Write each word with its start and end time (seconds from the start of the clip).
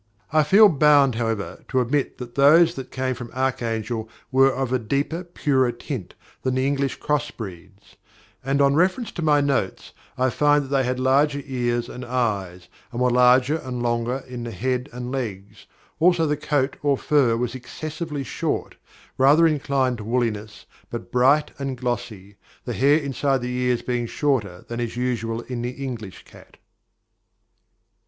I 0.33 0.41
feel 0.41 0.67
bound, 0.67 1.13
however, 1.13 1.63
to 1.67 1.79
admit 1.79 2.17
that 2.17 2.33
those 2.33 2.73
that 2.73 2.89
came 2.89 3.13
from 3.13 3.29
Archangel 3.33 4.09
were 4.31 4.51
of 4.51 4.73
a 4.73 4.79
deeper, 4.79 5.23
purer 5.23 5.71
tint 5.71 6.15
than 6.41 6.55
the 6.55 6.65
English 6.65 6.95
cross 6.95 7.29
breeds; 7.29 7.97
and 8.43 8.61
on 8.63 8.73
reference 8.73 9.11
to 9.11 9.21
my 9.21 9.41
notes, 9.41 9.91
I 10.17 10.31
find 10.31 10.65
they 10.71 10.85
had 10.85 10.99
larger 10.99 11.43
ears 11.45 11.87
and 11.87 12.03
eyes, 12.03 12.67
and 12.91 12.99
were 12.99 13.11
larger 13.11 13.57
and 13.57 13.83
longer 13.83 14.23
in 14.27 14.43
the 14.43 14.49
head 14.49 14.89
and 14.91 15.11
legs, 15.11 15.67
also 15.99 16.25
the 16.25 16.35
coat 16.35 16.77
or 16.81 16.97
fur 16.97 17.37
was 17.37 17.53
excessively 17.53 18.23
short, 18.23 18.77
rather 19.19 19.45
inclined 19.45 19.99
to 19.99 20.03
woolliness, 20.03 20.65
but 20.89 21.11
bright 21.11 21.51
and 21.59 21.77
glossy, 21.77 22.37
the 22.65 22.73
hair 22.73 22.97
inside 22.97 23.41
the 23.43 23.55
ears 23.55 23.83
being 23.83 24.07
shorter 24.07 24.65
than 24.67 24.79
is 24.79 24.97
usual 24.97 25.41
in 25.41 25.61
the 25.61 25.73
English 25.85 26.25
cat. 26.25 26.57